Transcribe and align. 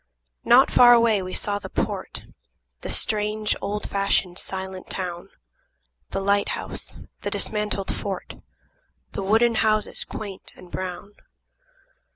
Not 0.43 0.71
far 0.71 0.93
away 0.93 1.21
we 1.21 1.35
saw 1.35 1.59
the 1.59 1.69
port,– 1.69 2.23
The 2.81 2.89
strange, 2.89 3.55
old 3.61 3.87
fashioned, 3.87 4.39
silent 4.39 4.89
town,– 4.89 5.29
The 6.09 6.19
lighthouse– 6.19 6.97
the 7.21 7.29
dismantled 7.29 7.95
fort,– 7.95 8.33
The 9.13 9.21
wooden 9.21 9.53
houses, 9.61 10.03
quaint 10.03 10.53
and 10.55 10.71
brown. 10.71 11.11